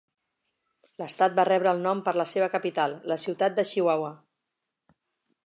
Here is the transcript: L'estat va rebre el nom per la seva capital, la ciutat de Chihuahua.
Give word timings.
L'estat 1.01 1.35
va 1.39 1.45
rebre 1.49 1.73
el 1.73 1.83
nom 1.83 2.01
per 2.07 2.15
la 2.21 2.25
seva 2.33 2.49
capital, 2.55 2.97
la 3.13 3.19
ciutat 3.27 3.61
de 3.61 3.67
Chihuahua. 3.75 4.11